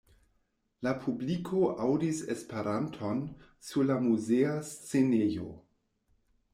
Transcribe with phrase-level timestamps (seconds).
[0.87, 3.23] La publiko aŭdis Esperanton
[3.69, 5.57] sur la muzea scenejo.